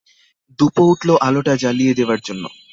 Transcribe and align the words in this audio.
দুপোঁ 0.59 0.85
উঠল 0.91 1.09
আলোটা 1.21 1.53
জ্বলিয়ে 1.55 1.93
দেবার 1.93 2.19
জন্যে। 2.21 2.49